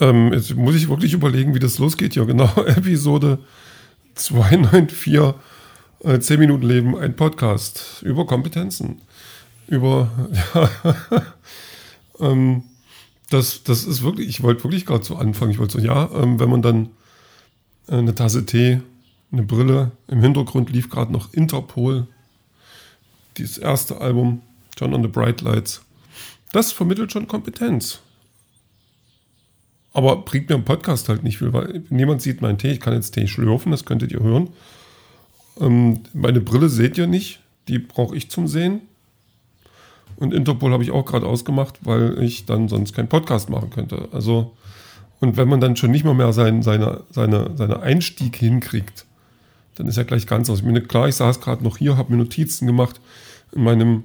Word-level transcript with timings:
ähm, 0.00 0.32
jetzt 0.32 0.54
muss 0.54 0.74
ich 0.74 0.88
wirklich 0.88 1.12
überlegen, 1.12 1.54
wie 1.54 1.60
das 1.60 1.78
losgeht 1.78 2.14
hier. 2.14 2.26
Genau, 2.26 2.50
Episode 2.66 3.38
294, 4.14 5.34
äh, 6.00 6.18
10 6.18 6.40
Minuten 6.40 6.66
Leben, 6.66 6.96
ein 6.96 7.16
Podcast 7.16 8.02
über 8.02 8.26
Kompetenzen. 8.26 9.02
Über, 9.66 10.10
ja, 10.54 10.70
ähm, 12.20 12.64
das, 13.30 13.62
das 13.64 13.84
ist 13.84 14.02
wirklich, 14.02 14.28
ich 14.28 14.42
wollte 14.42 14.64
wirklich 14.64 14.86
gerade 14.86 15.04
so 15.04 15.16
anfangen. 15.16 15.50
Ich 15.50 15.58
wollte 15.58 15.80
so, 15.80 15.84
ja, 15.84 16.10
ähm, 16.14 16.38
wenn 16.38 16.50
man 16.50 16.62
dann 16.62 16.90
äh, 17.88 17.96
eine 17.96 18.14
Tasse 18.14 18.46
Tee, 18.46 18.80
eine 19.32 19.42
Brille, 19.42 19.92
im 20.08 20.20
Hintergrund 20.20 20.70
lief 20.70 20.90
gerade 20.90 21.12
noch 21.12 21.32
Interpol, 21.32 22.06
dieses 23.36 23.58
erste 23.58 24.00
Album, 24.00 24.42
John 24.76 24.94
on 24.94 25.02
the 25.02 25.08
Bright 25.08 25.40
Lights. 25.40 25.82
Das 26.52 26.70
vermittelt 26.72 27.10
schon 27.10 27.26
Kompetenz. 27.26 28.00
Aber 29.94 30.16
bringt 30.16 30.48
mir 30.48 30.56
im 30.56 30.64
Podcast 30.64 31.08
halt 31.08 31.22
nicht 31.22 31.38
viel, 31.38 31.52
weil 31.52 31.84
niemand 31.88 32.20
sieht 32.20 32.42
meinen 32.42 32.58
Tee. 32.58 32.72
Ich 32.72 32.80
kann 32.80 32.94
jetzt 32.94 33.12
Tee 33.12 33.28
schlürfen, 33.28 33.70
das 33.70 33.84
könntet 33.84 34.12
ihr 34.12 34.20
hören. 34.20 34.50
Ähm, 35.60 36.00
meine 36.12 36.40
Brille 36.40 36.68
seht 36.68 36.98
ihr 36.98 37.06
nicht, 37.06 37.40
die 37.68 37.78
brauche 37.78 38.16
ich 38.16 38.28
zum 38.28 38.48
Sehen. 38.48 38.82
Und 40.16 40.34
Interpol 40.34 40.72
habe 40.72 40.82
ich 40.82 40.90
auch 40.90 41.04
gerade 41.04 41.26
ausgemacht, 41.26 41.78
weil 41.82 42.20
ich 42.22 42.44
dann 42.44 42.68
sonst 42.68 42.92
keinen 42.92 43.08
Podcast 43.08 43.50
machen 43.50 43.70
könnte. 43.70 44.08
Also, 44.12 44.56
und 45.20 45.36
wenn 45.36 45.48
man 45.48 45.60
dann 45.60 45.76
schon 45.76 45.92
nicht 45.92 46.04
mal 46.04 46.14
mehr 46.14 46.32
sein, 46.32 46.62
seine, 46.62 47.02
seine, 47.10 47.52
seine 47.54 47.80
Einstieg 47.80 48.36
hinkriegt, 48.36 49.06
dann 49.76 49.86
ist 49.86 49.96
ja 49.96 50.02
gleich 50.02 50.26
ganz 50.26 50.50
aus. 50.50 50.58
Ich 50.58 50.64
meine, 50.64 50.82
klar, 50.82 51.08
ich 51.08 51.16
saß 51.16 51.40
gerade 51.40 51.62
noch 51.62 51.78
hier, 51.78 51.96
habe 51.96 52.12
mir 52.12 52.18
Notizen 52.18 52.66
gemacht 52.66 53.00
in 53.52 53.62
meinem 53.62 54.04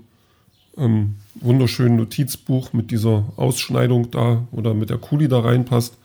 ähm, 0.78 1.16
wunderschönen 1.42 1.98
Notizbuch 1.98 2.74
mit 2.74 2.92
dieser 2.92 3.26
Ausschneidung 3.36 4.12
da 4.12 4.48
oder 4.52 4.74
mit 4.74 4.90
der 4.90 4.98
Kuli 4.98 5.28
da 5.28 5.40
reinpasst. 5.40 5.98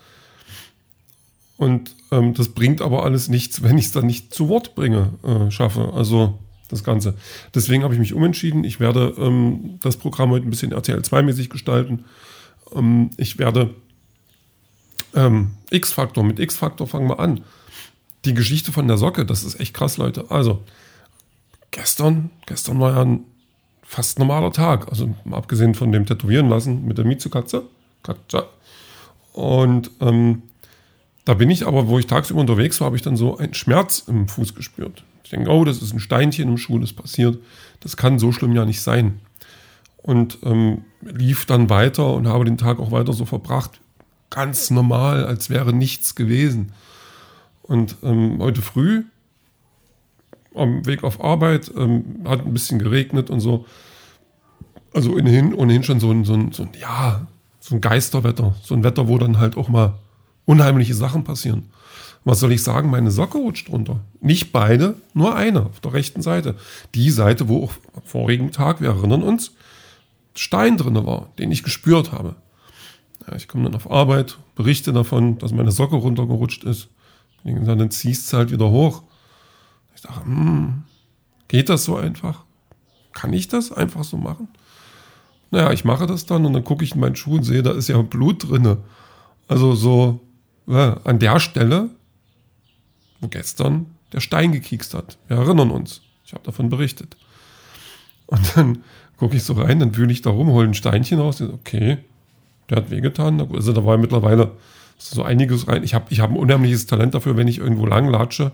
Und 1.56 1.94
ähm, 2.10 2.34
das 2.34 2.48
bringt 2.48 2.82
aber 2.82 3.04
alles 3.04 3.28
nichts, 3.28 3.62
wenn 3.62 3.78
ich 3.78 3.86
es 3.86 3.92
dann 3.92 4.06
nicht 4.06 4.34
zu 4.34 4.48
Wort 4.48 4.74
bringe, 4.74 5.10
äh, 5.22 5.50
schaffe. 5.50 5.92
Also 5.94 6.38
das 6.68 6.82
Ganze. 6.82 7.14
Deswegen 7.54 7.82
habe 7.84 7.94
ich 7.94 8.00
mich 8.00 8.14
umentschieden. 8.14 8.64
Ich 8.64 8.80
werde 8.80 9.14
ähm, 9.18 9.78
das 9.82 9.96
Programm 9.96 10.30
heute 10.30 10.46
ein 10.46 10.50
bisschen 10.50 10.72
RTL 10.72 11.00
2-mäßig 11.00 11.48
gestalten. 11.48 12.04
Ähm, 12.74 13.10
ich 13.16 13.38
werde 13.38 13.74
ähm, 15.14 15.52
X-Faktor, 15.70 16.24
mit 16.24 16.40
X-Faktor 16.40 16.86
fangen 16.86 17.08
wir 17.08 17.20
an. 17.20 17.42
Die 18.24 18.34
Geschichte 18.34 18.72
von 18.72 18.88
der 18.88 18.96
Socke, 18.96 19.26
das 19.26 19.44
ist 19.44 19.60
echt 19.60 19.74
krass, 19.74 19.98
Leute. 19.98 20.30
Also, 20.30 20.64
gestern, 21.70 22.30
gestern 22.46 22.80
war 22.80 22.92
ja 22.92 23.02
ein 23.02 23.24
fast 23.94 24.18
normaler 24.18 24.52
Tag. 24.52 24.88
Also 24.88 25.14
abgesehen 25.30 25.74
von 25.74 25.92
dem 25.92 26.04
Tätowieren 26.04 26.48
lassen 26.48 26.84
mit 26.84 26.98
der 26.98 27.04
Miezukatze. 27.04 27.62
Katze. 28.02 28.46
Und 29.32 29.90
ähm, 30.00 30.42
da 31.24 31.34
bin 31.34 31.48
ich 31.48 31.66
aber, 31.66 31.86
wo 31.86 31.98
ich 31.98 32.06
tagsüber 32.06 32.40
unterwegs 32.40 32.80
war, 32.80 32.86
habe 32.86 32.96
ich 32.96 33.02
dann 33.02 33.16
so 33.16 33.38
einen 33.38 33.54
Schmerz 33.54 34.04
im 34.06 34.28
Fuß 34.28 34.54
gespürt. 34.54 35.04
Ich 35.22 35.30
denke, 35.30 35.50
oh, 35.50 35.64
das 35.64 35.80
ist 35.80 35.94
ein 35.94 36.00
Steinchen 36.00 36.48
im 36.48 36.58
Schuh, 36.58 36.78
das 36.78 36.92
passiert. 36.92 37.38
Das 37.80 37.96
kann 37.96 38.18
so 38.18 38.32
schlimm 38.32 38.54
ja 38.54 38.64
nicht 38.64 38.82
sein. 38.82 39.20
Und 40.02 40.38
ähm, 40.42 40.84
lief 41.00 41.46
dann 41.46 41.70
weiter 41.70 42.12
und 42.12 42.26
habe 42.26 42.44
den 42.44 42.58
Tag 42.58 42.78
auch 42.78 42.90
weiter 42.90 43.12
so 43.12 43.24
verbracht. 43.24 43.80
Ganz 44.28 44.70
normal, 44.70 45.24
als 45.24 45.48
wäre 45.50 45.72
nichts 45.72 46.14
gewesen. 46.14 46.72
Und 47.62 47.96
ähm, 48.02 48.38
heute 48.40 48.60
früh 48.60 49.04
am 50.54 50.86
Weg 50.86 51.04
auf 51.04 51.22
Arbeit, 51.22 51.70
ähm, 51.76 52.20
hat 52.24 52.44
ein 52.44 52.52
bisschen 52.52 52.78
geregnet 52.78 53.30
und 53.30 53.40
so. 53.40 53.66
Also 54.92 55.12
ohnehin, 55.12 55.54
ohnehin 55.54 55.82
schon 55.82 56.00
so 56.00 56.10
ein, 56.10 56.24
so, 56.24 56.34
ein, 56.34 56.52
so 56.52 56.62
ein, 56.62 56.70
ja, 56.80 57.26
so 57.60 57.74
ein 57.74 57.80
Geisterwetter. 57.80 58.54
So 58.62 58.74
ein 58.74 58.84
Wetter, 58.84 59.08
wo 59.08 59.18
dann 59.18 59.38
halt 59.38 59.56
auch 59.56 59.68
mal 59.68 59.94
unheimliche 60.44 60.94
Sachen 60.94 61.24
passieren. 61.24 61.70
Was 62.24 62.40
soll 62.40 62.52
ich 62.52 62.62
sagen? 62.62 62.90
Meine 62.90 63.10
Socke 63.10 63.38
rutscht 63.38 63.70
runter. 63.70 64.00
Nicht 64.20 64.52
beide, 64.52 64.96
nur 65.12 65.34
eine 65.34 65.66
auf 65.66 65.80
der 65.80 65.92
rechten 65.92 66.22
Seite. 66.22 66.56
Die 66.94 67.10
Seite, 67.10 67.48
wo 67.48 67.64
auch 67.64 67.72
am 67.94 68.02
vorigen 68.04 68.50
Tag, 68.50 68.80
wir 68.80 68.90
erinnern 68.90 69.22
uns, 69.22 69.52
Stein 70.34 70.76
drin 70.76 70.94
war, 71.06 71.28
den 71.38 71.52
ich 71.52 71.62
gespürt 71.62 72.12
habe. 72.12 72.36
Ja, 73.26 73.36
ich 73.36 73.46
komme 73.46 73.64
dann 73.64 73.74
auf 73.74 73.90
Arbeit, 73.90 74.38
berichte 74.54 74.92
davon, 74.92 75.38
dass 75.38 75.52
meine 75.52 75.70
Socke 75.70 75.96
runtergerutscht 75.96 76.64
ist. 76.64 76.88
Dann 77.44 77.90
ziehst 77.90 78.32
du 78.32 78.36
halt 78.38 78.50
wieder 78.50 78.70
hoch 78.70 79.02
dachte, 80.04 80.24
hm, 80.24 80.84
geht 81.48 81.68
das 81.68 81.84
so 81.84 81.96
einfach? 81.96 82.44
Kann 83.12 83.32
ich 83.32 83.48
das 83.48 83.72
einfach 83.72 84.04
so 84.04 84.16
machen? 84.16 84.48
Naja, 85.50 85.72
ich 85.72 85.84
mache 85.84 86.06
das 86.06 86.26
dann 86.26 86.44
und 86.46 86.52
dann 86.52 86.64
gucke 86.64 86.84
ich 86.84 86.94
in 86.94 87.00
meinen 87.00 87.16
Schuh 87.16 87.36
und 87.36 87.44
sehe, 87.44 87.62
da 87.62 87.72
ist 87.72 87.88
ja 87.88 88.00
Blut 88.02 88.48
drinne. 88.48 88.78
Also 89.46 89.74
so 89.74 90.20
ja, 90.66 91.00
an 91.04 91.18
der 91.18 91.38
Stelle, 91.38 91.90
wo 93.20 93.28
gestern 93.28 93.86
der 94.12 94.20
Stein 94.20 94.52
gekiekst 94.52 94.94
hat. 94.94 95.18
Wir 95.28 95.36
erinnern 95.36 95.70
uns. 95.70 96.00
Ich 96.24 96.32
habe 96.32 96.44
davon 96.44 96.70
berichtet. 96.70 97.16
Und 98.26 98.56
dann 98.56 98.78
gucke 99.16 99.36
ich 99.36 99.44
so 99.44 99.52
rein, 99.54 99.80
dann 99.80 99.96
wühle 99.96 100.12
ich 100.12 100.22
da 100.22 100.30
rum, 100.30 100.48
hole 100.48 100.68
ein 100.68 100.74
Steinchen 100.74 101.20
raus. 101.20 101.40
Okay, 101.40 101.98
der 102.70 102.78
hat 102.78 102.90
wehgetan. 102.90 103.40
Also 103.52 103.72
da 103.72 103.84
war 103.84 103.98
mittlerweile 103.98 104.52
so 104.98 105.22
einiges 105.22 105.68
rein. 105.68 105.82
Ich 105.84 105.94
habe 105.94 106.06
ich 106.10 106.20
hab 106.20 106.30
ein 106.30 106.36
unheimliches 106.36 106.86
Talent 106.86 107.14
dafür, 107.14 107.36
wenn 107.36 107.48
ich 107.48 107.58
irgendwo 107.58 107.86
lang 107.86 108.08
latsche, 108.08 108.52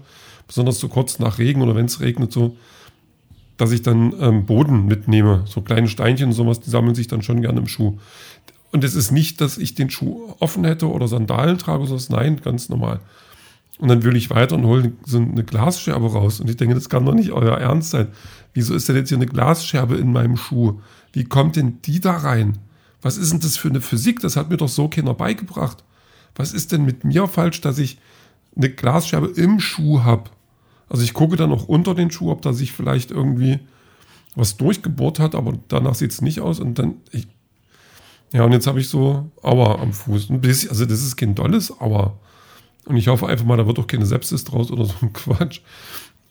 besonders 0.50 0.80
so 0.80 0.88
kurz 0.88 1.20
nach 1.20 1.38
Regen 1.38 1.62
oder 1.62 1.76
wenn 1.76 1.86
es 1.86 2.00
regnet, 2.00 2.32
so, 2.32 2.56
dass 3.56 3.70
ich 3.70 3.82
dann 3.82 4.12
ähm, 4.18 4.46
Boden 4.46 4.86
mitnehme. 4.86 5.44
So 5.46 5.60
kleine 5.60 5.86
Steinchen 5.86 6.30
und 6.30 6.32
sowas, 6.32 6.58
die 6.58 6.70
sammeln 6.70 6.96
sich 6.96 7.06
dann 7.06 7.22
schon 7.22 7.40
gerne 7.40 7.60
im 7.60 7.68
Schuh. 7.68 7.98
Und 8.72 8.82
es 8.82 8.96
ist 8.96 9.12
nicht, 9.12 9.40
dass 9.40 9.58
ich 9.58 9.76
den 9.76 9.90
Schuh 9.90 10.34
offen 10.40 10.64
hätte 10.64 10.90
oder 10.90 11.06
Sandalen 11.06 11.56
trage, 11.56 11.86
sondern 11.86 12.18
nein, 12.18 12.40
ganz 12.42 12.68
normal. 12.68 12.98
Und 13.78 13.86
dann 13.86 14.02
will 14.02 14.16
ich 14.16 14.28
weiter 14.30 14.56
und 14.56 14.64
hole 14.66 14.92
so 15.06 15.18
eine 15.18 15.44
Glasscherbe 15.44 16.10
raus. 16.10 16.40
Und 16.40 16.50
ich 16.50 16.56
denke, 16.56 16.74
das 16.74 16.88
kann 16.88 17.06
doch 17.06 17.14
nicht 17.14 17.30
euer 17.30 17.56
Ernst 17.56 17.90
sein. 17.90 18.08
Wieso 18.52 18.74
ist 18.74 18.88
denn 18.88 18.96
jetzt 18.96 19.10
hier 19.10 19.18
eine 19.18 19.26
Glasscherbe 19.26 19.96
in 19.98 20.10
meinem 20.10 20.36
Schuh? 20.36 20.80
Wie 21.12 21.24
kommt 21.24 21.54
denn 21.54 21.80
die 21.82 22.00
da 22.00 22.16
rein? 22.16 22.58
Was 23.02 23.18
ist 23.18 23.32
denn 23.32 23.40
das 23.40 23.56
für 23.56 23.68
eine 23.68 23.80
Physik? 23.80 24.18
Das 24.18 24.34
hat 24.34 24.50
mir 24.50 24.56
doch 24.56 24.68
so 24.68 24.88
keiner 24.88 25.14
beigebracht. 25.14 25.84
Was 26.34 26.52
ist 26.52 26.72
denn 26.72 26.84
mit 26.84 27.04
mir 27.04 27.28
falsch, 27.28 27.60
dass 27.60 27.78
ich 27.78 27.98
eine 28.56 28.68
Glasscherbe 28.68 29.28
im 29.28 29.60
Schuh 29.60 30.02
habe? 30.02 30.24
Also 30.90 31.04
ich 31.04 31.14
gucke 31.14 31.36
dann 31.36 31.50
noch 31.50 31.68
unter 31.68 31.94
den 31.94 32.10
Schuh, 32.10 32.30
ob 32.30 32.42
da 32.42 32.52
sich 32.52 32.72
vielleicht 32.72 33.12
irgendwie 33.12 33.60
was 34.34 34.56
durchgebohrt 34.56 35.18
hat, 35.20 35.34
aber 35.34 35.54
danach 35.68 35.94
sieht 35.94 36.10
es 36.10 36.20
nicht 36.20 36.40
aus. 36.40 36.60
Und 36.60 36.78
dann, 36.78 36.96
ich, 37.12 37.28
ja, 38.32 38.44
und 38.44 38.52
jetzt 38.52 38.66
habe 38.66 38.80
ich 38.80 38.88
so 38.88 39.30
Aua 39.42 39.80
am 39.80 39.92
Fuß. 39.92 40.30
Ein 40.30 40.40
bisschen, 40.40 40.70
also 40.70 40.84
das 40.84 41.02
ist 41.02 41.16
kein 41.16 41.34
dolles 41.34 41.80
Aua. 41.80 42.18
Und 42.86 42.96
ich 42.96 43.08
hoffe 43.08 43.28
einfach 43.28 43.46
mal, 43.46 43.56
da 43.56 43.66
wird 43.66 43.78
doch 43.78 43.86
keine 43.86 44.04
Sepsis 44.04 44.44
draus 44.44 44.70
oder 44.70 44.84
so 44.84 44.94
ein 45.00 45.12
Quatsch. 45.12 45.60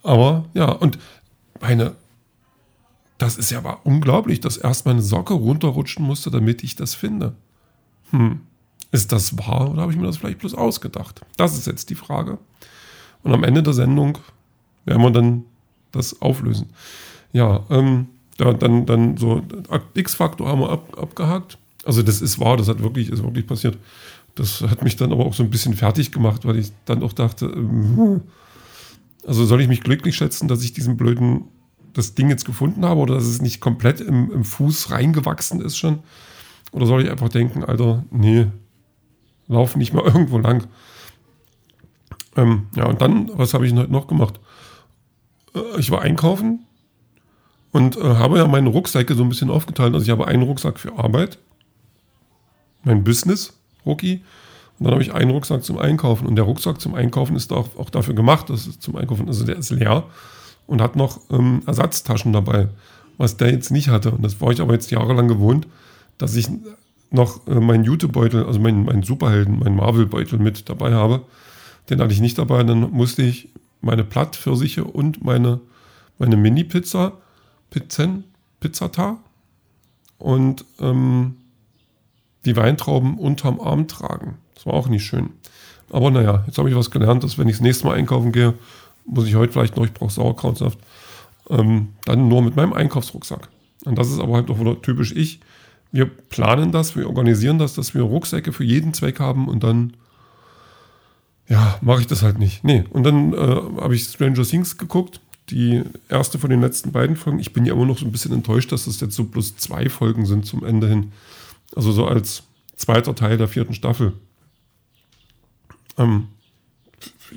Aber 0.03 0.45
ja, 0.53 0.71
und 0.71 0.99
meine, 1.61 1.95
das 3.17 3.37
ist 3.37 3.51
ja 3.51 3.59
aber 3.59 3.85
unglaublich, 3.85 4.41
dass 4.41 4.57
erst 4.57 4.85
meine 4.85 5.01
Socke 5.01 5.33
runterrutschen 5.33 6.05
musste, 6.05 6.31
damit 6.31 6.63
ich 6.63 6.75
das 6.75 6.95
finde. 6.95 7.35
Hm, 8.11 8.41
ist 8.91 9.11
das 9.11 9.37
wahr 9.37 9.71
oder 9.71 9.83
habe 9.83 9.91
ich 9.91 9.97
mir 9.97 10.05
das 10.05 10.17
vielleicht 10.17 10.39
bloß 10.39 10.55
ausgedacht? 10.55 11.21
Das 11.37 11.57
ist 11.57 11.67
jetzt 11.67 11.89
die 11.89 11.95
Frage. 11.95 12.39
Und 13.23 13.33
am 13.33 13.43
Ende 13.43 13.63
der 13.63 13.73
Sendung 13.73 14.17
werden 14.89 15.03
wir 15.03 15.11
dann 15.11 15.45
das 15.91 16.21
auflösen. 16.21 16.69
Ja, 17.31 17.63
ähm, 17.69 18.07
da, 18.37 18.53
dann, 18.53 18.85
dann 18.85 19.17
so 19.17 19.43
X-Faktor 19.93 20.47
haben 20.47 20.61
wir 20.61 20.69
ab, 20.71 20.97
abgehakt. 20.99 21.57
Also 21.85 22.01
das 22.01 22.21
ist 22.21 22.39
wahr, 22.39 22.57
das 22.57 22.67
hat 22.67 22.81
wirklich, 22.81 23.09
ist 23.09 23.23
wirklich 23.23 23.45
passiert. 23.45 23.77
Das 24.35 24.61
hat 24.61 24.83
mich 24.83 24.95
dann 24.95 25.11
aber 25.11 25.25
auch 25.25 25.33
so 25.33 25.43
ein 25.43 25.49
bisschen 25.49 25.75
fertig 25.75 26.11
gemacht, 26.11 26.45
weil 26.45 26.57
ich 26.57 26.71
dann 26.85 27.03
auch 27.03 27.13
dachte, 27.13 27.45
ähm, 27.45 28.21
also 29.25 29.45
soll 29.45 29.61
ich 29.61 29.67
mich 29.67 29.81
glücklich 29.81 30.15
schätzen, 30.15 30.47
dass 30.47 30.63
ich 30.63 30.73
diesen 30.73 30.97
blöden, 30.97 31.45
das 31.93 32.15
Ding 32.15 32.29
jetzt 32.29 32.45
gefunden 32.45 32.83
habe 32.85 32.99
oder 32.99 33.15
dass 33.15 33.25
es 33.25 33.41
nicht 33.41 33.61
komplett 33.61 34.01
im, 34.01 34.31
im 34.31 34.43
Fuß 34.43 34.91
reingewachsen 34.91 35.61
ist 35.61 35.77
schon? 35.77 35.99
Oder 36.71 36.87
soll 36.87 37.03
ich 37.03 37.11
einfach 37.11 37.29
denken, 37.29 37.63
Alter, 37.63 38.05
nee, 38.09 38.47
lauf 39.47 39.75
nicht 39.75 39.93
mal 39.93 40.03
irgendwo 40.05 40.39
lang. 40.39 40.67
Ähm, 42.35 42.67
ja, 42.75 42.87
und 42.87 43.01
dann, 43.01 43.29
was 43.33 43.53
habe 43.53 43.67
ich 43.67 43.73
heute 43.73 43.91
noch 43.91 44.07
gemacht? 44.07 44.39
Äh, 45.59 45.79
ich 45.79 45.91
war 45.91 46.01
einkaufen 46.01 46.65
und 47.71 47.97
äh, 47.97 48.01
habe 48.01 48.37
ja 48.37 48.47
meine 48.47 48.69
Rucksäcke 48.69 49.15
so 49.15 49.23
ein 49.23 49.29
bisschen 49.29 49.49
aufgeteilt. 49.49 49.93
Also 49.93 50.03
ich 50.03 50.09
habe 50.09 50.27
einen 50.27 50.43
Rucksack 50.43 50.79
für 50.79 50.97
Arbeit, 50.97 51.39
mein 52.83 53.03
Business, 53.03 53.53
Rucki. 53.85 54.21
Und 54.79 54.85
dann 54.85 54.93
habe 54.93 55.03
ich 55.03 55.13
einen 55.13 55.31
Rucksack 55.31 55.63
zum 55.63 55.77
Einkaufen. 55.77 56.25
Und 56.25 56.35
der 56.35 56.45
Rucksack 56.45 56.79
zum 56.79 56.95
Einkaufen 56.95 57.35
ist 57.35 57.51
auch, 57.51 57.77
auch 57.77 57.89
dafür 57.89 58.13
gemacht, 58.13 58.49
dass 58.49 58.65
es 58.65 58.79
zum 58.79 58.95
Einkaufen, 58.95 59.27
also 59.27 59.45
der 59.45 59.57
ist 59.57 59.71
leer 59.71 60.05
und 60.67 60.81
hat 60.81 60.95
noch 60.95 61.19
ähm, 61.31 61.63
Ersatztaschen 61.65 62.31
dabei, 62.31 62.69
was 63.17 63.35
der 63.35 63.51
jetzt 63.51 63.71
nicht 63.71 63.89
hatte. 63.89 64.11
Und 64.11 64.23
das 64.23 64.39
war 64.39 64.51
ich 64.51 64.61
aber 64.61 64.73
jetzt 64.73 64.89
jahrelang 64.91 65.27
gewohnt, 65.27 65.67
dass 66.17 66.35
ich 66.35 66.47
noch 67.11 67.45
äh, 67.47 67.59
meinen 67.59 67.83
Jutebeutel, 67.83 68.45
also 68.45 68.59
meinen, 68.59 68.85
meinen 68.85 69.03
Superhelden, 69.03 69.59
meinen 69.59 69.75
Marvel-Beutel 69.75 70.39
mit 70.39 70.69
dabei 70.69 70.93
habe. 70.93 71.23
Den 71.89 71.99
hatte 71.99 72.13
ich 72.13 72.21
nicht 72.21 72.37
dabei. 72.37 72.63
Dann 72.63 72.91
musste 72.91 73.23
ich 73.23 73.49
meine 73.81 74.03
Plattpfirsiche 74.03 74.83
und 74.83 75.23
meine, 75.23 75.59
meine 76.17 76.37
Mini-Pizza, 76.37 77.13
Pizzen, 77.69 78.25
Pizzata. 78.59 79.17
Und 80.17 80.65
ähm, 80.79 81.35
die 82.45 82.55
Weintrauben 82.55 83.17
unterm 83.17 83.59
Arm 83.59 83.87
tragen. 83.87 84.37
Das 84.55 84.65
war 84.65 84.73
auch 84.73 84.87
nicht 84.87 85.05
schön. 85.05 85.29
Aber 85.91 86.11
naja, 86.11 86.43
jetzt 86.45 86.57
habe 86.57 86.69
ich 86.69 86.75
was 86.75 86.91
gelernt, 86.91 87.23
dass 87.23 87.37
wenn 87.37 87.47
ich 87.47 87.55
das 87.55 87.61
nächste 87.61 87.87
Mal 87.87 87.97
einkaufen 87.97 88.31
gehe, 88.31 88.53
muss 89.05 89.27
ich 89.27 89.35
heute 89.35 89.53
vielleicht 89.53 89.75
noch, 89.75 89.85
ich 89.85 89.93
brauche 89.93 90.11
Sauerkrautsaft, 90.11 90.77
ähm, 91.49 91.89
dann 92.05 92.27
nur 92.27 92.41
mit 92.41 92.55
meinem 92.55 92.73
Einkaufsrucksack. 92.73 93.49
Und 93.85 93.97
das 93.97 94.11
ist 94.11 94.19
aber 94.19 94.35
halt 94.35 94.49
auch 94.49 94.59
wieder 94.59 94.81
typisch 94.81 95.13
ich. 95.13 95.39
Wir 95.91 96.05
planen 96.05 96.71
das, 96.71 96.95
wir 96.95 97.07
organisieren 97.07 97.57
das, 97.57 97.73
dass 97.73 97.95
wir 97.95 98.03
Rucksäcke 98.03 98.53
für 98.53 98.63
jeden 98.63 98.93
Zweck 98.93 99.19
haben 99.19 99.47
und 99.47 99.63
dann, 99.63 99.93
ja, 101.49 101.79
mache 101.81 102.01
ich 102.01 102.07
das 102.07 102.21
halt 102.21 102.39
nicht. 102.39 102.63
Nee, 102.63 102.85
und 102.91 103.03
dann 103.03 103.33
äh, 103.33 103.37
habe 103.81 103.95
ich 103.95 104.03
Stranger 104.03 104.43
Things 104.43 104.77
geguckt, 104.77 105.19
die 105.49 105.83
erste 106.07 106.37
von 106.37 106.51
den 106.51 106.61
letzten 106.61 106.91
beiden 106.91 107.15
Folgen. 107.15 107.39
Ich 107.39 107.53
bin 107.53 107.65
ja 107.65 107.73
immer 107.73 107.85
noch 107.85 107.97
so 107.97 108.05
ein 108.05 108.11
bisschen 108.11 108.33
enttäuscht, 108.33 108.71
dass 108.71 108.85
das 108.85 108.99
jetzt 109.01 109.15
so 109.15 109.25
plus 109.25 109.57
zwei 109.57 109.89
Folgen 109.89 110.27
sind 110.27 110.45
zum 110.45 110.63
Ende 110.63 110.87
hin. 110.87 111.11
Also 111.75 111.91
so 111.91 112.05
als 112.05 112.43
zweiter 112.75 113.15
Teil 113.15 113.37
der 113.37 113.47
vierten 113.47 113.73
Staffel. 113.73 114.13
Ähm, 115.97 116.27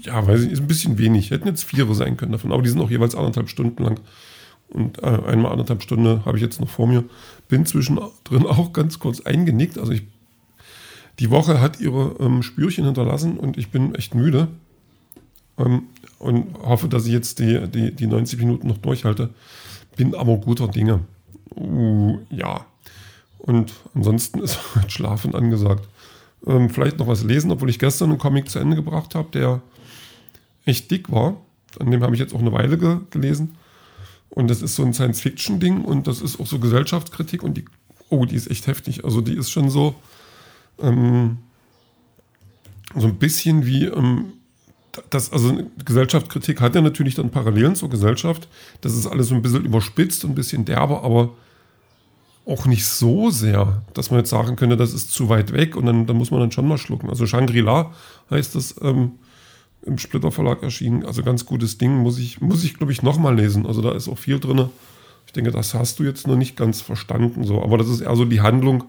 ja, 0.03 0.27
weiß 0.27 0.43
ich, 0.43 0.53
ist 0.53 0.61
ein 0.61 0.67
bisschen 0.67 0.99
wenig. 0.99 1.31
Hätten 1.31 1.49
jetzt 1.49 1.65
vier 1.65 1.93
sein 1.95 2.17
können 2.19 2.33
davon, 2.33 2.53
aber 2.53 2.63
die 2.63 2.69
sind 2.69 2.81
auch 2.81 2.91
jeweils 2.91 3.15
anderthalb 3.15 3.49
Stunden 3.49 3.83
lang. 3.83 4.01
Und 4.69 5.03
äh, 5.03 5.07
einmal 5.07 5.53
anderthalb 5.53 5.83
Stunden 5.83 6.25
habe 6.25 6.37
ich 6.37 6.43
jetzt 6.43 6.61
noch 6.61 6.69
vor 6.69 6.87
mir. 6.87 7.05
Bin 7.49 7.67
zwischendrin 7.67 8.47
auch 8.47 8.73
ganz 8.73 8.99
kurz 8.99 9.21
eingenickt. 9.21 9.79
Also 9.79 9.93
ich, 9.93 10.03
die 11.23 11.31
Woche 11.31 11.61
hat 11.61 11.79
ihre 11.79 12.17
ähm, 12.19 12.43
Spürchen 12.43 12.85
hinterlassen 12.85 13.37
und 13.39 13.57
ich 13.57 13.71
bin 13.71 13.95
echt 13.95 14.17
müde. 14.17 14.49
Ähm, 15.57 15.85
und 16.19 16.59
hoffe, 16.59 16.89
dass 16.89 17.07
ich 17.07 17.13
jetzt 17.13 17.39
die, 17.39 17.69
die, 17.69 17.95
die 17.95 18.09
90 18.09 18.41
Minuten 18.41 18.67
noch 18.67 18.79
durchhalte. 18.79 19.31
Bin 19.97 20.17
aber 20.17 20.37
guter 20.39 20.67
Dinge. 20.67 21.01
Uh, 21.55 22.19
ja. 22.31 22.67
Und 23.39 23.73
ansonsten 23.95 24.41
ist 24.41 24.59
halt 24.75 24.91
Schlafen 24.91 25.37
angesagt. 25.37 25.89
Ähm, 26.45 26.69
vielleicht 26.71 26.99
noch 26.99 27.07
was 27.07 27.23
lesen, 27.23 27.53
obwohl 27.53 27.71
ich 27.71 27.79
gestern 27.79 28.11
einen 28.11 28.19
Comic 28.19 28.51
zu 28.51 28.59
Ende 28.59 28.75
gebracht 28.75 29.15
habe, 29.15 29.29
der 29.33 29.63
echt 30.65 30.91
dick 30.91 31.13
war. 31.13 31.37
An 31.79 31.93
dem 31.93 32.03
habe 32.03 32.15
ich 32.15 32.21
jetzt 32.21 32.35
auch 32.35 32.41
eine 32.41 32.53
Weile 32.53 32.79
ge 32.79 32.99
gelesen. 33.11 33.55
Und 34.29 34.49
das 34.51 34.61
ist 34.61 34.75
so 34.75 34.85
ein 34.85 34.93
Science-Fiction-Ding 34.93 35.85
und 35.85 36.09
das 36.09 36.21
ist 36.21 36.41
auch 36.41 36.49
so 36.49 36.59
Gesellschaftskritik 36.59 37.45
und 37.45 37.57
die, 37.57 37.65
oh, 38.09 38.25
die 38.25 38.35
ist 38.35 38.51
echt 38.51 38.67
heftig. 38.67 39.05
Also 39.05 39.21
die 39.21 39.37
ist 39.37 39.51
schon 39.51 39.71
so, 39.71 39.95
ähm, 40.83 41.39
so 42.95 43.07
ein 43.07 43.17
bisschen 43.17 43.67
wie, 43.67 43.87
ähm, 43.87 44.33
das, 45.11 45.33
also 45.33 45.59
Gesellschaftskritik 45.85 46.61
hat 46.61 46.75
ja 46.75 46.81
natürlich 46.81 47.15
dann 47.15 47.31
Parallelen 47.31 47.75
zur 47.75 47.89
Gesellschaft. 47.89 48.49
Das 48.83 48.95
ist 48.95 49.07
alles 49.07 49.29
so 49.29 49.35
ein 49.35 49.43
bisschen 49.43 49.65
überspitzt 49.65 50.25
und 50.25 50.33
ein 50.33 50.35
bisschen 50.35 50.65
derber, 50.65 51.03
aber 51.03 51.31
auch 52.45 52.67
nicht 52.67 52.87
so 52.87 53.31
sehr, 53.31 53.83
dass 53.95 54.11
man 54.11 54.21
jetzt 54.21 54.31
sagen 54.31 54.57
könnte, 54.57 54.77
das 54.77 54.93
ist 54.93 55.13
zu 55.13 55.29
weit 55.29 55.53
weg 55.53 55.77
und 55.77 55.87
dann, 55.87 56.07
dann 56.07 56.17
muss 56.17 56.31
man 56.31 56.41
dann 56.41 56.53
schon 56.53 56.67
mal 56.67 56.79
schlucken. 56.79 57.09
Also 57.09 57.27
Shangri-La 57.27 57.93
heißt 58.31 58.55
das 58.55 58.75
ähm, 58.83 59.13
im 59.85 59.99
Splitter 59.99 60.33
Verlag 60.33 60.63
erschienen. 60.63 61.05
Also 61.05 61.23
ganz 61.23 61.47
gutes 61.47 61.79
Ding, 61.79 61.97
muss 61.99 62.19
ich, 62.19 62.41
muss 62.41 62.65
ich 62.65 62.75
glaube 62.75 62.93
ich, 62.93 63.03
nochmal 63.03 63.37
lesen. 63.37 63.67
Also 63.67 63.81
da 63.81 63.93
ist 63.93 64.09
auch 64.09 64.19
viel 64.19 64.41
drin. 64.41 64.69
Ich 65.27 65.33
denke, 65.33 65.51
das 65.53 65.75
hast 65.75 65.99
du 65.99 66.05
jetzt 66.05 66.27
noch 66.27 66.37
nicht 66.37 66.57
ganz 66.57 66.81
verstanden. 66.81 67.45
So. 67.45 67.63
Aber 67.63 67.79
das 67.79 67.89
ist 67.89 68.01
eher 68.01 68.15
so 68.17 68.25
die 68.25 68.41
Handlung, 68.41 68.85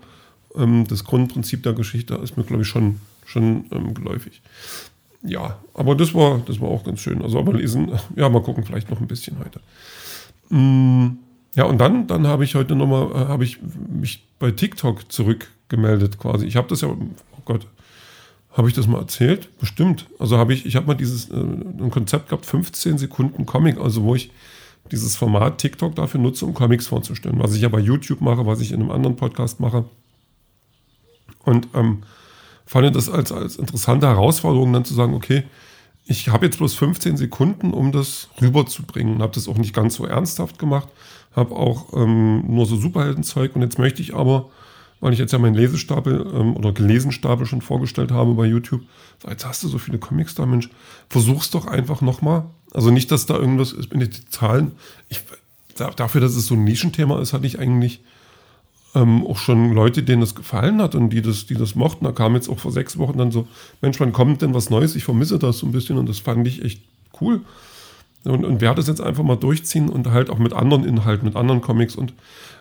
ähm, 0.56 0.86
das 0.88 1.04
Grundprinzip 1.04 1.64
der 1.64 1.74
Geschichte 1.74 2.16
ist 2.16 2.38
mir, 2.38 2.44
glaube 2.44 2.64
ich, 2.64 2.68
schon, 2.68 3.00
schon 3.26 3.66
ähm, 3.72 3.94
geläufig. 3.94 4.42
Ja, 5.24 5.58
aber 5.74 5.96
das 5.96 6.14
war, 6.14 6.42
das 6.46 6.60
war 6.60 6.70
auch 6.70 6.84
ganz 6.84 7.00
schön. 7.00 7.22
Also 7.22 7.40
aber 7.40 7.54
lesen, 7.54 7.92
ja, 8.16 8.30
mal 8.30 8.42
gucken, 8.42 8.64
vielleicht 8.64 8.90
noch 8.90 9.00
ein 9.00 9.08
bisschen 9.08 9.38
heute. 9.40 9.62
Mm. 10.50 11.18
Ja, 11.56 11.66
und 11.66 11.78
dann, 11.78 12.08
dann 12.08 12.26
habe 12.26 12.44
ich 12.44 12.56
heute 12.56 12.76
nochmal, 12.76 13.12
äh, 13.12 13.28
habe 13.28 13.44
ich 13.44 13.60
mich 13.62 14.26
bei 14.40 14.50
TikTok 14.50 15.12
zurückgemeldet 15.12 16.18
quasi. 16.18 16.48
Ich 16.48 16.56
habe 16.56 16.68
das 16.68 16.82
ja, 16.82 16.88
oh 16.88 16.98
Gott, 17.46 17.68
habe 18.54 18.68
ich 18.68 18.74
das 18.74 18.88
mal 18.88 19.00
erzählt? 19.00 19.50
Bestimmt. 19.60 20.08
Also 20.18 20.38
habe 20.38 20.54
ich, 20.54 20.66
ich 20.66 20.76
habe 20.76 20.88
mal 20.88 20.96
dieses, 20.96 21.30
äh, 21.30 21.36
ein 21.36 21.92
Konzept 21.92 22.30
gehabt, 22.30 22.46
15 22.46 22.98
Sekunden 22.98 23.46
Comic, 23.46 23.80
also 23.80 24.04
wo 24.04 24.16
ich 24.16 24.32
dieses 24.92 25.16
Format 25.16 25.60
TikTok 25.60 25.96
dafür 25.96 26.20
nutze, 26.20 26.46
um 26.46 26.54
Comics 26.54 26.88
vorzustellen. 26.88 27.40
Was 27.40 27.56
ich 27.56 27.62
ja 27.62 27.70
bei 27.70 27.80
YouTube 27.80 28.22
mache, 28.22 28.46
was 28.46 28.60
ich 28.60 28.72
in 28.72 28.82
einem 28.82 28.92
anderen 28.92 29.16
Podcast 29.16 29.60
mache. 29.60 29.86
Und 31.44 31.68
ähm, 31.74 32.04
fand 32.66 32.96
das 32.96 33.10
als, 33.10 33.32
als 33.32 33.58
interessante 33.58 34.08
Herausforderung, 34.08 34.74
dann 34.74 34.86
zu 34.86 34.94
sagen, 34.94 35.14
okay, 35.14 35.44
ich 36.06 36.30
habe 36.30 36.46
jetzt 36.46 36.58
bloß 36.58 36.76
15 36.76 37.18
Sekunden, 37.18 37.72
um 37.74 37.92
das 37.92 38.30
rüberzubringen. 38.42 39.22
Habe 39.22 39.34
das 39.34 39.48
auch 39.48 39.58
nicht 39.58 39.74
ganz 39.74 39.96
so 39.96 40.06
ernsthaft 40.06 40.60
gemacht, 40.60 40.90
habe 41.36 41.56
auch 41.56 41.94
ähm, 41.94 42.44
nur 42.48 42.66
so 42.66 42.76
Superheldenzeug 42.76 43.56
und 43.56 43.62
jetzt 43.62 43.80
möchte 43.80 44.02
ich 44.02 44.14
aber, 44.14 44.50
weil 45.00 45.14
ich 45.14 45.20
jetzt 45.20 45.32
ja 45.32 45.40
meinen 45.40 45.56
Lesestapel 45.56 46.26
ähm, 46.34 46.58
oder 46.58 46.74
Gelesenstapel 46.74 47.46
schon 47.46 47.62
vorgestellt 47.62 48.12
habe 48.12 48.34
bei 48.34 48.46
YouTube, 48.46 48.82
so, 49.22 49.30
jetzt 49.30 49.46
hast 49.46 49.64
du 49.64 49.70
so 49.70 49.78
viele 49.78 49.98
Comics 49.98 50.36
da, 50.36 50.46
Mensch, 50.46 50.70
versuch's 51.10 51.52
doch 51.52 51.68
einfach 51.68 52.02
nochmal. 52.02 52.46
Also 52.74 52.90
nicht, 52.90 53.12
dass 53.12 53.26
da 53.26 53.36
irgendwas 53.38 53.72
ist, 53.72 53.94
in 53.94 54.00
die 54.00 54.10
Zahlen. 54.30 54.74
Ich, 55.08 55.22
dafür, 55.76 56.22
dass 56.22 56.36
es 56.36 56.48
so 56.48 56.56
ein 56.56 56.64
Nischenthema 56.64 57.20
ist, 57.22 57.34
hatte 57.34 57.48
ich 57.48 57.60
eigentlich 57.60 58.02
ähm, 58.96 59.26
auch 59.26 59.38
schon 59.38 59.74
Leute, 59.74 60.04
denen 60.04 60.22
das 60.22 60.36
gefallen 60.36 60.82
hat 60.82 60.96
und 60.96 61.10
die 61.10 61.22
das, 61.22 61.46
die 61.46 61.56
das 61.56 61.76
mochten. 61.76 62.06
Da 62.06 62.12
kam 62.12 62.36
jetzt 62.36 62.50
auch 62.50 62.60
vor 62.60 62.72
sechs 62.72 62.98
Wochen 62.98 63.18
dann 63.18 63.32
so, 63.32 63.48
Mensch, 63.82 64.00
wann 64.00 64.14
kommt 64.14 64.42
denn 64.42 64.54
was 64.54 64.70
Neues? 64.70 64.96
Ich 64.96 65.04
vermisse 65.04 65.40
das 65.40 65.60
so 65.60 65.66
ein 65.66 65.72
bisschen 65.72 65.98
und 65.98 66.08
das 66.08 66.20
fand 66.20 66.48
ich 66.48 66.64
echt 66.64 66.82
cool. 67.20 67.42
Und, 68.24 68.46
und 68.46 68.62
werde 68.62 68.80
es 68.80 68.88
jetzt 68.88 69.02
einfach 69.02 69.24
mal 69.24 69.36
durchziehen 69.36 69.90
und 69.90 70.08
halt 70.08 70.30
auch 70.30 70.38
mit 70.38 70.54
anderen 70.54 70.86
Inhalten, 70.86 71.28
mit 71.28 71.36
anderen 71.36 71.62
Comics 71.62 71.96
und 71.96 72.14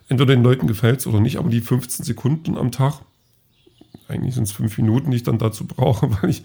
entweder 0.09 0.35
den 0.35 0.43
Leuten 0.43 0.67
gefällt 0.67 1.01
es 1.01 1.07
oder 1.07 1.21
nicht, 1.21 1.37
aber 1.37 1.51
die 1.51 1.61
15 1.61 2.05
Sekunden 2.05 2.59
am 2.59 2.73
Tag, 2.73 3.01
eigentlich 4.09 4.35
sind 4.35 4.45
es 4.45 4.53
fünf 4.53 4.77
Minuten, 4.77 5.11
die 5.11 5.19
ich 5.19 5.23
dann 5.23 5.39
dazu 5.39 5.67
brauche, 5.67 6.11
weil 6.23 6.31
ich, 6.31 6.43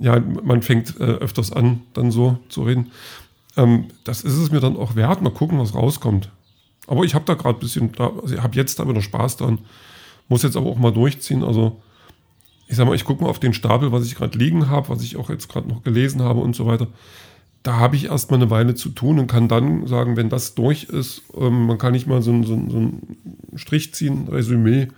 ja, 0.00 0.18
man 0.20 0.62
fängt 0.62 0.98
äh, 0.98 1.04
öfters 1.04 1.52
an, 1.52 1.82
dann 1.92 2.10
so 2.10 2.38
zu 2.48 2.62
reden. 2.62 2.90
Ähm, 3.56 3.86
das 4.04 4.22
ist 4.22 4.36
es 4.36 4.50
mir 4.50 4.60
dann 4.60 4.76
auch 4.76 4.96
wert. 4.96 5.22
Mal 5.22 5.30
gucken, 5.30 5.58
was 5.58 5.74
rauskommt. 5.74 6.30
Aber 6.88 7.04
ich 7.04 7.14
habe 7.14 7.26
da 7.26 7.34
gerade 7.34 7.58
ein 7.58 7.60
bisschen, 7.60 7.92
also 7.98 8.34
ich 8.34 8.42
habe 8.42 8.56
jetzt 8.56 8.78
da 8.78 8.88
wieder 8.88 9.02
Spaß 9.02 9.36
dran. 9.36 9.58
Muss 10.28 10.42
jetzt 10.42 10.56
aber 10.56 10.66
auch 10.66 10.78
mal 10.78 10.92
durchziehen. 10.92 11.44
Also 11.44 11.80
ich 12.66 12.76
sag 12.76 12.86
mal, 12.86 12.94
ich 12.94 13.04
gucke 13.04 13.22
mal 13.22 13.30
auf 13.30 13.38
den 13.38 13.52
Stapel, 13.52 13.92
was 13.92 14.06
ich 14.06 14.14
gerade 14.14 14.36
liegen 14.38 14.68
habe, 14.68 14.88
was 14.88 15.02
ich 15.02 15.16
auch 15.16 15.30
jetzt 15.30 15.48
gerade 15.48 15.68
noch 15.68 15.82
gelesen 15.84 16.22
habe 16.22 16.40
und 16.40 16.56
so 16.56 16.66
weiter. 16.66 16.88
Da 17.62 17.76
habe 17.76 17.96
ich 17.96 18.06
erstmal 18.06 18.40
eine 18.40 18.50
Weile 18.50 18.74
zu 18.74 18.88
tun 18.88 19.18
und 19.18 19.26
kann 19.26 19.48
dann 19.48 19.86
sagen, 19.86 20.16
wenn 20.16 20.30
das 20.30 20.54
durch 20.54 20.84
ist, 20.84 21.22
ähm, 21.36 21.66
man 21.66 21.76
kann 21.76 21.92
nicht 21.92 22.06
mal 22.06 22.22
so, 22.22 22.32
so, 22.42 22.54
so 22.68 22.76
einen 22.76 23.16
Strich 23.56 23.92
ziehen, 23.94 24.28
Resümee 24.28 24.88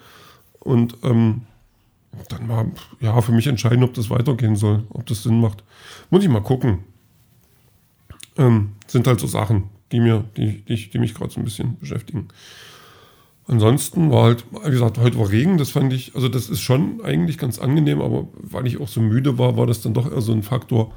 und 0.61 0.97
ähm, 1.03 1.43
dann 2.29 2.47
mal 2.47 2.71
ja, 3.01 3.21
für 3.21 3.33
mich 3.33 3.49
entscheiden, 3.49 3.83
ob 3.83 3.95
das 3.95 4.11
weitergehen 4.11 4.57
soll, 4.57 4.85
ob 4.91 5.07
das 5.07 5.25
Sinn 5.25 5.41
macht. 5.41 5.65
Muss 6.11 6.23
ich 6.23 6.29
mal 6.29 6.43
gucken. 6.43 6.81
Ähm, 8.37 8.73
sind 8.87 9.07
halt 9.07 9.19
so 9.19 9.27
Sachen 9.27 9.65
die, 9.93 10.01
mir, 10.01 10.25
die, 10.37 10.63
die, 10.63 10.91
die 10.91 10.99
mich 10.99 11.15
gerade 11.15 11.33
so 11.33 11.41
ein 11.41 11.45
bisschen 11.45 11.79
beschäftigen. 11.79 12.29
Ansonsten 13.47 14.11
war 14.13 14.25
halt, 14.25 14.45
wie 14.65 14.71
gesagt, 14.71 14.99
heute 14.99 15.19
war 15.19 15.29
Regen, 15.29 15.59
das 15.59 15.71
fand 15.71 15.93
ich, 15.93 16.15
also 16.15 16.29
das 16.29 16.49
ist 16.49 16.61
schon 16.61 17.01
eigentlich 17.03 17.37
ganz 17.37 17.59
angenehm, 17.59 18.01
aber 18.01 18.29
weil 18.35 18.67
ich 18.67 18.81
auch 18.81 18.87
so 18.87 19.01
müde 19.01 19.39
war, 19.39 19.57
war 19.57 19.67
das 19.67 19.83
dann 19.83 19.95
doch 19.95 20.11
eher 20.11 20.21
so 20.21 20.33
ein 20.33 20.45
Faktor 20.45 20.93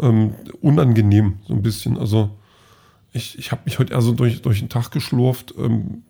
ähm, 0.00 0.34
unangenehm, 0.60 1.38
so 1.46 1.54
ein 1.54 1.62
bisschen. 1.62 1.96
Also 1.96 2.30
ich, 3.12 3.38
ich 3.38 3.50
habe 3.50 3.62
mich 3.64 3.78
heute 3.78 3.94
eher 3.94 4.02
so 4.02 4.12
durch, 4.12 4.42
durch 4.42 4.58
den 4.58 4.68
Tag 4.68 4.90
geschlurft. 4.90 5.54
Ähm, 5.56 6.02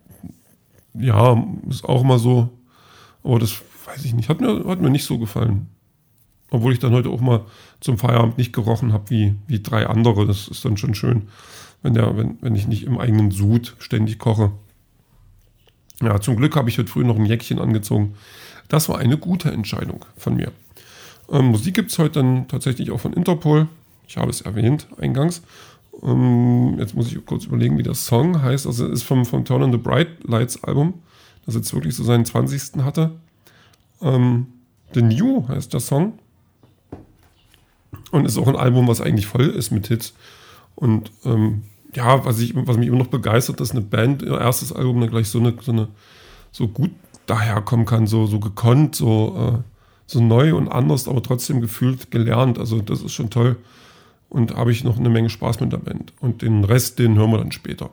ja, 0.94 1.40
ist 1.68 1.84
auch 1.84 2.02
mal 2.02 2.18
so, 2.18 2.48
aber 3.22 3.38
das 3.38 3.62
weiß 3.86 4.04
ich 4.04 4.14
nicht, 4.14 4.28
hat 4.28 4.40
mir, 4.40 4.64
hat 4.66 4.80
mir 4.80 4.90
nicht 4.90 5.04
so 5.04 5.18
gefallen. 5.18 5.68
Obwohl 6.50 6.72
ich 6.72 6.78
dann 6.78 6.92
heute 6.92 7.10
auch 7.10 7.20
mal 7.20 7.44
zum 7.80 7.98
Feierabend 7.98 8.38
nicht 8.38 8.52
gerochen 8.52 8.92
habe 8.92 9.10
wie, 9.10 9.34
wie 9.46 9.62
drei 9.62 9.86
andere, 9.86 10.26
das 10.26 10.48
ist 10.48 10.64
dann 10.64 10.76
schon 10.76 10.94
schön 10.94 11.28
wenn, 11.86 11.94
der, 11.94 12.16
wenn, 12.16 12.36
wenn 12.40 12.56
ich 12.56 12.66
nicht 12.66 12.82
im 12.82 12.98
eigenen 12.98 13.30
Sud 13.30 13.76
ständig 13.78 14.18
koche. 14.18 14.50
Ja, 16.02 16.20
zum 16.20 16.36
Glück 16.36 16.56
habe 16.56 16.68
ich 16.68 16.78
heute 16.78 16.88
früh 16.88 17.04
noch 17.04 17.14
ein 17.14 17.24
Jäckchen 17.24 17.60
angezogen. 17.60 18.16
Das 18.68 18.88
war 18.88 18.98
eine 18.98 19.16
gute 19.16 19.52
Entscheidung 19.52 20.04
von 20.16 20.34
mir. 20.34 20.50
Ähm, 21.30 21.46
Musik 21.46 21.74
gibt 21.74 21.92
es 21.92 21.98
heute 22.00 22.18
dann 22.18 22.48
tatsächlich 22.48 22.90
auch 22.90 22.98
von 22.98 23.12
Interpol. 23.12 23.68
Ich 24.08 24.16
habe 24.16 24.30
es 24.30 24.40
erwähnt 24.40 24.88
eingangs. 24.98 25.42
Ähm, 26.02 26.76
jetzt 26.80 26.96
muss 26.96 27.10
ich 27.10 27.24
kurz 27.24 27.44
überlegen, 27.44 27.78
wie 27.78 27.84
der 27.84 27.94
Song 27.94 28.42
heißt. 28.42 28.66
Also 28.66 28.86
es 28.86 28.94
ist 28.94 29.02
vom, 29.04 29.24
vom 29.24 29.44
Turn 29.44 29.62
on 29.62 29.70
the 29.70 29.78
Bright 29.78 30.24
Lights 30.24 30.64
Album, 30.64 30.94
das 31.46 31.54
jetzt 31.54 31.72
wirklich 31.72 31.94
so 31.94 32.02
seinen 32.02 32.24
20. 32.24 32.82
hatte. 32.82 33.12
Ähm, 34.02 34.48
The 34.92 35.02
New 35.02 35.46
heißt 35.46 35.72
der 35.72 35.80
Song. 35.80 36.18
Und 38.10 38.24
ist 38.24 38.38
auch 38.38 38.48
ein 38.48 38.56
Album, 38.56 38.88
was 38.88 39.00
eigentlich 39.00 39.26
voll 39.26 39.46
ist 39.46 39.70
mit 39.70 39.86
Hits. 39.86 40.14
Und 40.74 41.12
ähm, 41.24 41.62
ja, 41.96 42.24
was, 42.24 42.38
ich, 42.38 42.54
was 42.54 42.76
mich 42.76 42.88
immer 42.88 42.98
noch 42.98 43.08
begeistert, 43.08 43.60
dass 43.60 43.72
eine 43.72 43.80
Band 43.80 44.22
ihr 44.22 44.38
erstes 44.38 44.72
Album 44.72 45.00
dann 45.00 45.10
gleich 45.10 45.28
so 45.28 45.38
eine, 45.38 45.54
so 45.60 45.72
eine 45.72 45.88
so 46.52 46.68
gut 46.68 46.90
daherkommen 47.26 47.86
kann, 47.86 48.06
so, 48.06 48.26
so 48.26 48.38
gekonnt, 48.38 48.94
so, 48.94 49.58
äh, 49.58 49.62
so 50.06 50.20
neu 50.20 50.54
und 50.54 50.68
anders, 50.68 51.08
aber 51.08 51.22
trotzdem 51.22 51.60
gefühlt 51.60 52.10
gelernt. 52.10 52.58
Also 52.58 52.80
das 52.80 53.02
ist 53.02 53.12
schon 53.12 53.30
toll. 53.30 53.56
Und 54.28 54.54
habe 54.54 54.72
ich 54.72 54.84
noch 54.84 54.98
eine 54.98 55.08
Menge 55.08 55.30
Spaß 55.30 55.60
mit 55.60 55.72
der 55.72 55.78
Band. 55.78 56.12
Und 56.20 56.42
den 56.42 56.64
Rest, 56.64 56.98
den 56.98 57.16
hören 57.16 57.30
wir 57.30 57.38
dann 57.38 57.52
später. 57.52 57.90